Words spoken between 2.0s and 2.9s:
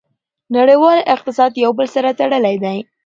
تړلی دی.